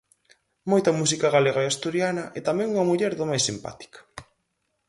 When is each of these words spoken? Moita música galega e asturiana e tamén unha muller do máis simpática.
Moita 0.71 0.91
música 0.99 1.27
galega 1.35 1.61
e 1.63 1.67
asturiana 1.69 2.25
e 2.37 2.39
tamén 2.47 2.71
unha 2.73 2.87
muller 2.89 3.13
do 3.15 3.25
máis 3.31 3.43
simpática. 3.49 3.99